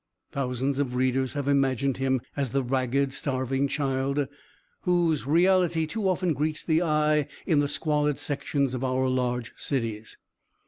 Thousands 0.31 0.79
of 0.79 0.95
readers 0.95 1.33
have 1.33 1.47
imagined 1.47 1.97
him 1.97 2.21
as 2.35 2.49
the 2.49 2.63
ragged, 2.63 3.13
starving 3.13 3.67
child, 3.67 4.27
whose 4.81 5.27
reality 5.27 5.85
too 5.85 6.09
often 6.09 6.33
greets 6.33 6.65
the 6.65 6.81
eye 6.81 7.27
in 7.45 7.59
the 7.59 7.67
squalid 7.67 8.17
sections 8.17 8.73
of 8.73 8.83
our 8.83 9.07
large 9.07 9.53
cities. 9.57 10.17